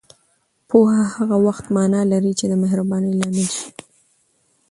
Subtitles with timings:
[0.69, 3.67] پوهه هغه وخت معنا لري چې دمهربانۍ لامل شي